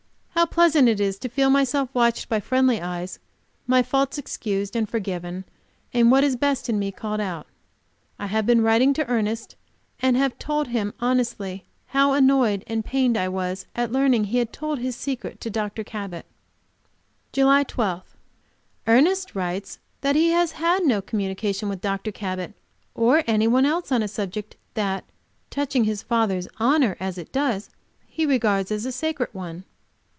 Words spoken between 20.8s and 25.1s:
no communication with Dr. Cabot or any one else on subject that,